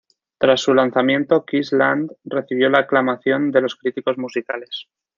[0.39, 4.87] Tras su lanzamiento, ""Kiss Land"" recibió la aclamación de los críticos musicales.